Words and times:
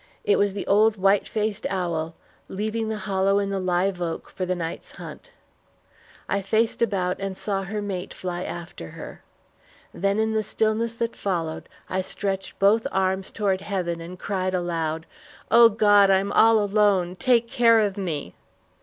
It 0.23 0.39
was 0.39 0.53
the 0.53 0.65
old 0.65 0.97
white 0.97 1.27
faced 1.27 1.67
owl 1.69 2.15
leaving 2.47 2.89
the 2.89 2.97
hollow 3.05 3.37
in 3.37 3.51
the 3.51 3.59
live 3.59 4.01
oak 4.01 4.31
for 4.31 4.47
the 4.47 4.55
night's 4.55 4.93
hunt. 4.93 5.29
I 6.27 6.41
faced 6.41 6.81
about 6.81 7.17
and 7.19 7.37
saw 7.37 7.61
her 7.61 7.83
mate 7.83 8.11
fly 8.11 8.41
after 8.41 8.87
her. 8.97 9.21
Then 9.93 10.17
in 10.17 10.33
the 10.33 10.41
stillness 10.41 10.95
that 10.95 11.15
followed, 11.15 11.69
I 11.87 12.01
stretched 12.01 12.57
both 12.57 12.87
arms 12.91 13.29
toward 13.29 13.61
heaven 13.61 14.01
and 14.01 14.17
cried 14.17 14.55
aloud, 14.55 15.05
"O 15.51 15.69
God, 15.69 16.09
I'm 16.09 16.31
all 16.31 16.57
alone; 16.57 17.13
take 17.15 17.47
care 17.47 17.77
of 17.79 17.95
me!" 17.95 18.33